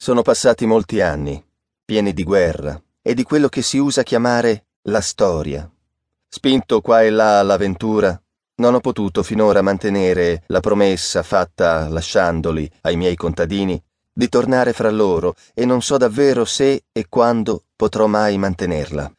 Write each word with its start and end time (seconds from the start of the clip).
Sono 0.00 0.22
passati 0.22 0.64
molti 0.64 1.00
anni, 1.00 1.44
pieni 1.84 2.12
di 2.12 2.22
guerra 2.22 2.80
e 3.02 3.14
di 3.14 3.24
quello 3.24 3.48
che 3.48 3.62
si 3.62 3.78
usa 3.78 4.04
chiamare 4.04 4.66
la 4.82 5.00
storia. 5.00 5.68
Spinto 6.28 6.80
qua 6.80 7.02
e 7.02 7.10
là 7.10 7.40
all'avventura, 7.40 8.18
non 8.58 8.74
ho 8.74 8.80
potuto 8.80 9.24
finora 9.24 9.60
mantenere 9.60 10.44
la 10.46 10.60
promessa 10.60 11.24
fatta 11.24 11.88
lasciandoli 11.88 12.70
ai 12.82 12.96
miei 12.96 13.16
contadini 13.16 13.82
di 14.12 14.28
tornare 14.28 14.72
fra 14.72 14.88
loro 14.90 15.34
e 15.52 15.66
non 15.66 15.82
so 15.82 15.96
davvero 15.96 16.44
se 16.44 16.84
e 16.92 17.06
quando 17.08 17.64
potrò 17.74 18.06
mai 18.06 18.38
mantenerla. 18.38 19.12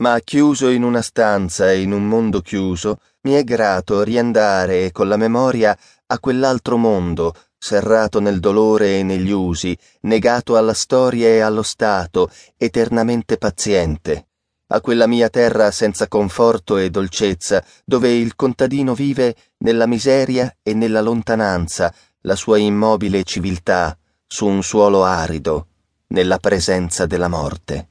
Ma 0.00 0.18
chiuso 0.20 0.70
in 0.70 0.84
una 0.84 1.02
stanza 1.02 1.70
e 1.70 1.82
in 1.82 1.92
un 1.92 2.08
mondo 2.08 2.40
chiuso, 2.40 3.00
mi 3.22 3.34
è 3.34 3.44
grato 3.44 4.02
riandare 4.02 4.90
con 4.90 5.06
la 5.06 5.18
memoria 5.18 5.76
a 6.06 6.18
quell'altro 6.18 6.78
mondo 6.78 7.34
serrato 7.58 8.20
nel 8.20 8.40
dolore 8.40 8.98
e 8.98 9.02
negli 9.02 9.30
usi, 9.30 9.76
negato 10.02 10.56
alla 10.56 10.74
storia 10.74 11.28
e 11.28 11.40
allo 11.40 11.62
Stato, 11.62 12.30
eternamente 12.56 13.36
paziente, 13.36 14.28
a 14.68 14.80
quella 14.80 15.06
mia 15.06 15.28
terra 15.28 15.70
senza 15.70 16.08
conforto 16.08 16.76
e 16.76 16.90
dolcezza, 16.90 17.64
dove 17.84 18.14
il 18.14 18.36
contadino 18.36 18.94
vive 18.94 19.34
nella 19.58 19.86
miseria 19.86 20.56
e 20.62 20.74
nella 20.74 21.00
lontananza, 21.00 21.92
la 22.22 22.36
sua 22.36 22.58
immobile 22.58 23.24
civiltà, 23.24 23.98
su 24.26 24.46
un 24.46 24.62
suolo 24.62 25.04
arido, 25.04 25.68
nella 26.08 26.38
presenza 26.38 27.06
della 27.06 27.28
morte. 27.28 27.90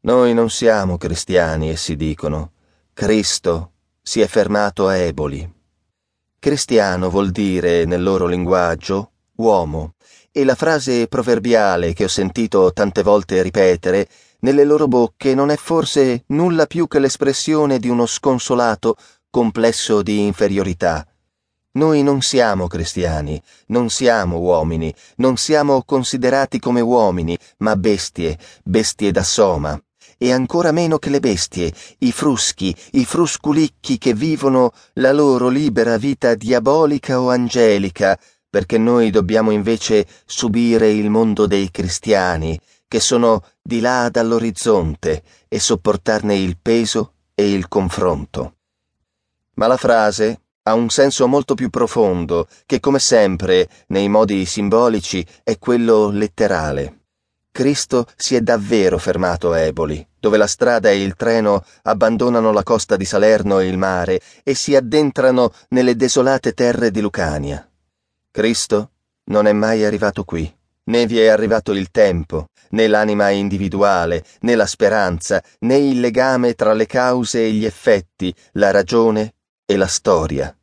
Noi 0.00 0.32
non 0.34 0.50
siamo 0.50 0.96
cristiani, 0.96 1.70
essi 1.70 1.96
dicono. 1.96 2.52
Cristo 2.92 3.72
si 4.02 4.20
è 4.20 4.26
fermato 4.26 4.88
a 4.88 4.96
Eboli. 4.96 5.57
Cristiano 6.40 7.10
vuol 7.10 7.30
dire, 7.30 7.84
nel 7.84 8.00
loro 8.00 8.26
linguaggio, 8.26 9.10
uomo, 9.38 9.94
e 10.30 10.44
la 10.44 10.54
frase 10.54 11.08
proverbiale 11.08 11.92
che 11.94 12.04
ho 12.04 12.08
sentito 12.08 12.72
tante 12.72 13.02
volte 13.02 13.42
ripetere 13.42 14.08
nelle 14.40 14.62
loro 14.62 14.86
bocche 14.86 15.34
non 15.34 15.50
è 15.50 15.56
forse 15.56 16.22
nulla 16.28 16.66
più 16.66 16.86
che 16.86 17.00
l'espressione 17.00 17.80
di 17.80 17.88
uno 17.88 18.06
sconsolato 18.06 18.96
complesso 19.28 20.00
di 20.00 20.26
inferiorità. 20.26 21.04
Noi 21.72 22.04
non 22.04 22.20
siamo 22.20 22.68
cristiani, 22.68 23.42
non 23.66 23.90
siamo 23.90 24.38
uomini, 24.38 24.94
non 25.16 25.36
siamo 25.36 25.82
considerati 25.82 26.60
come 26.60 26.80
uomini, 26.80 27.36
ma 27.58 27.74
bestie, 27.74 28.38
bestie 28.62 29.10
da 29.10 29.24
soma 29.24 29.80
e 30.18 30.32
ancora 30.32 30.72
meno 30.72 30.98
che 30.98 31.08
le 31.08 31.20
bestie, 31.20 31.72
i 31.98 32.12
fruschi, 32.12 32.74
i 32.92 33.04
frusculicchi 33.04 33.96
che 33.96 34.12
vivono 34.12 34.72
la 34.94 35.12
loro 35.12 35.48
libera 35.48 35.96
vita 35.96 36.34
diabolica 36.34 37.20
o 37.20 37.30
angelica, 37.30 38.18
perché 38.50 38.78
noi 38.78 39.10
dobbiamo 39.10 39.52
invece 39.52 40.06
subire 40.26 40.90
il 40.90 41.08
mondo 41.08 41.46
dei 41.46 41.70
cristiani, 41.70 42.58
che 42.88 43.00
sono 43.00 43.44
di 43.62 43.80
là 43.80 44.08
dall'orizzonte, 44.10 45.22
e 45.46 45.60
sopportarne 45.60 46.34
il 46.34 46.58
peso 46.60 47.12
e 47.34 47.52
il 47.52 47.68
confronto. 47.68 48.56
Ma 49.54 49.66
la 49.66 49.76
frase 49.76 50.40
ha 50.62 50.74
un 50.74 50.88
senso 50.90 51.28
molto 51.28 51.54
più 51.54 51.70
profondo, 51.70 52.48
che 52.66 52.80
come 52.80 52.98
sempre, 52.98 53.68
nei 53.88 54.08
modi 54.08 54.44
simbolici, 54.44 55.24
è 55.42 55.58
quello 55.58 56.10
letterale. 56.10 56.97
Cristo 57.50 58.06
si 58.16 58.36
è 58.36 58.40
davvero 58.40 58.98
fermato 58.98 59.52
a 59.52 59.58
Eboli, 59.58 60.06
dove 60.20 60.36
la 60.36 60.46
strada 60.46 60.90
e 60.90 61.02
il 61.02 61.16
treno 61.16 61.64
abbandonano 61.82 62.52
la 62.52 62.62
costa 62.62 62.96
di 62.96 63.04
Salerno 63.04 63.58
e 63.58 63.66
il 63.66 63.76
mare 63.76 64.20
e 64.44 64.54
si 64.54 64.76
addentrano 64.76 65.52
nelle 65.70 65.96
desolate 65.96 66.52
terre 66.52 66.90
di 66.90 67.00
Lucania. 67.00 67.68
Cristo 68.30 68.90
non 69.24 69.46
è 69.46 69.52
mai 69.52 69.84
arrivato 69.84 70.24
qui, 70.24 70.52
né 70.84 71.06
vi 71.06 71.18
è 71.18 71.26
arrivato 71.26 71.72
il 71.72 71.90
tempo, 71.90 72.46
né 72.70 72.86
l'anima 72.86 73.30
individuale, 73.30 74.24
né 74.40 74.54
la 74.54 74.66
speranza, 74.66 75.42
né 75.60 75.76
il 75.76 76.00
legame 76.00 76.54
tra 76.54 76.72
le 76.72 76.86
cause 76.86 77.44
e 77.44 77.52
gli 77.52 77.64
effetti, 77.64 78.34
la 78.52 78.70
ragione 78.70 79.34
e 79.66 79.76
la 79.76 79.88
storia. 79.88 80.56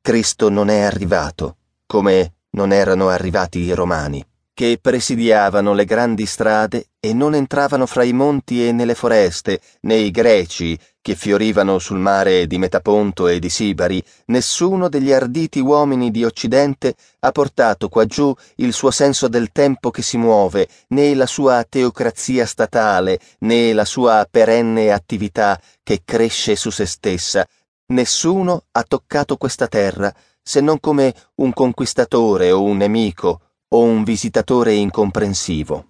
Cristo 0.00 0.48
non 0.48 0.68
è 0.68 0.82
arrivato, 0.82 1.56
come 1.86 2.34
non 2.50 2.72
erano 2.72 3.08
arrivati 3.08 3.58
i 3.58 3.72
romani 3.72 4.24
che 4.56 4.78
presidiavano 4.80 5.74
le 5.74 5.84
grandi 5.84 6.24
strade 6.24 6.86
e 6.98 7.12
non 7.12 7.34
entravano 7.34 7.84
fra 7.84 8.04
i 8.04 8.14
monti 8.14 8.66
e 8.66 8.72
nelle 8.72 8.94
foreste, 8.94 9.60
né 9.82 9.96
i 9.96 10.10
greci, 10.10 10.78
che 11.02 11.14
fiorivano 11.14 11.78
sul 11.78 11.98
mare 11.98 12.46
di 12.46 12.56
Metaponto 12.56 13.28
e 13.28 13.38
di 13.38 13.50
Sibari, 13.50 14.02
nessuno 14.28 14.88
degli 14.88 15.12
arditi 15.12 15.60
uomini 15.60 16.10
di 16.10 16.24
Occidente 16.24 16.94
ha 17.18 17.32
portato 17.32 17.90
quaggiù 17.90 18.34
il 18.54 18.72
suo 18.72 18.90
senso 18.90 19.28
del 19.28 19.52
tempo 19.52 19.90
che 19.90 20.00
si 20.00 20.16
muove, 20.16 20.68
né 20.88 21.14
la 21.14 21.26
sua 21.26 21.62
teocrazia 21.68 22.46
statale, 22.46 23.20
né 23.40 23.74
la 23.74 23.84
sua 23.84 24.26
perenne 24.28 24.90
attività 24.90 25.60
che 25.82 26.00
cresce 26.02 26.56
su 26.56 26.70
se 26.70 26.86
stessa. 26.86 27.46
Nessuno 27.88 28.62
ha 28.72 28.82
toccato 28.84 29.36
questa 29.36 29.66
terra, 29.66 30.10
se 30.42 30.62
non 30.62 30.80
come 30.80 31.14
un 31.34 31.52
conquistatore 31.52 32.52
o 32.52 32.62
un 32.62 32.78
nemico, 32.78 33.42
o 33.76 33.82
un 33.82 34.04
visitatore 34.04 34.72
incomprensivo. 34.72 35.86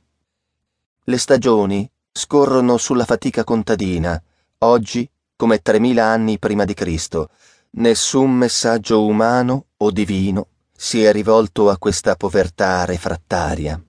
Le 1.04 1.19
stagioni 1.19 1.88
scorrono 2.10 2.78
sulla 2.78 3.04
fatica 3.04 3.44
contadina, 3.44 4.20
oggi 4.58 5.08
come 5.36 5.62
tremila 5.62 6.04
anni 6.04 6.41
prima 6.41 6.64
di 6.64 6.74
Cristo. 6.74 7.28
Nessun 7.76 8.32
messaggio 8.32 9.04
umano 9.04 9.66
o 9.76 9.91
divino 9.92 10.48
si 10.74 11.04
è 11.04 11.12
rivolto 11.12 11.70
a 11.70 11.78
questa 11.78 12.16
povertà 12.16 12.84
refrattaria. 12.84 13.80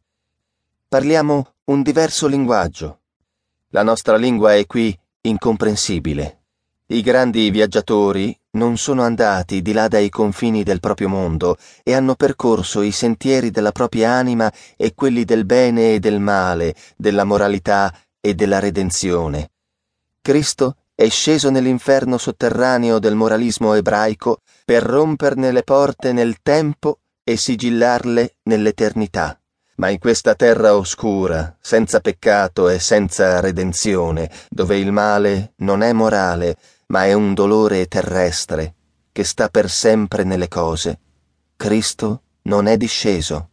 Parliamo 0.88 1.54
un 1.66 1.82
diverso 1.82 2.28
linguaggio. 2.28 3.00
La 3.70 3.82
nostra 3.82 4.16
lingua 4.16 4.54
è 4.54 4.66
qui 4.68 4.98
incomprensibile. 5.22 6.42
I 6.88 7.02
grandi 7.02 7.50
viaggiatori 7.50 8.38
non 8.58 8.76
sono 8.76 9.04
andati 9.04 9.62
di 9.62 9.72
là 9.72 9.88
dai 9.88 10.10
confini 10.10 10.64
del 10.64 10.82
proprio 10.82 11.08
mondo 11.08 11.56
e 11.84 11.94
hanno 11.94 12.16
percorso 12.16 12.82
i 12.82 12.92
sentieri 12.92 13.52
della 13.52 13.72
propria 13.72 14.12
anima 14.12 14.52
e 14.76 14.94
quelli 14.96 15.24
del 15.24 15.46
bene 15.46 15.94
e 15.94 16.00
del 16.00 16.20
male, 16.20 16.76
della 16.98 17.24
moralità 17.24 17.94
e 18.20 18.34
della 18.34 18.60
redenzione. 18.60 19.52
Cristo 20.22 20.78
è 20.94 21.08
sceso 21.08 21.52
nell'inferno 21.52 22.18
sotterraneo 22.18 22.98
del 22.98 23.14
moralismo 23.14 23.76
ebraico 23.76 24.42
per 24.66 24.82
romperne 24.82 25.52
le 25.52 25.62
porte 25.62 26.12
nel 26.12 26.38
tempo 26.42 27.00
e 27.24 27.38
sigillarle 27.38 28.38
nell'eternità. 28.44 29.40
Ma 29.76 29.90
in 29.90 30.00
questa 30.00 30.34
terra 30.34 30.76
oscura, 30.76 31.56
senza 31.62 32.00
peccato 32.00 32.68
e 32.68 32.80
senza 32.80 33.40
redenzione, 33.40 34.32
dove 34.50 34.80
il 34.80 34.92
male 34.92 35.54
non 35.58 35.84
è 35.84 35.94
morale, 35.94 36.58
ma 36.88 37.06
è 37.06 37.14
un 37.14 37.34
dolore 37.34 37.88
terrestre 37.88 38.76
che 39.12 39.24
sta 39.24 39.50
per 39.50 39.70
sempre 39.70 40.24
nelle 40.24 40.48
cose. 40.48 41.00
Cristo 41.56 42.22
non 42.44 42.68
è 42.68 42.78
disceso. 42.78 43.50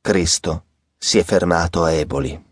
Cristo 0.00 0.64
si 0.98 1.18
è 1.18 1.22
fermato 1.22 1.84
a 1.84 1.92
Eboli. 1.92 2.49